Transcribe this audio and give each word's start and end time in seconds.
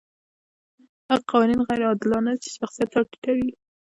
هغه 1.09 1.23
قوانین 1.31 1.61
غیر 1.67 1.81
عادلانه 1.89 2.31
دي 2.33 2.37
چې 2.43 2.49
شخصیت 2.57 2.89
راټیټوي. 2.95 3.49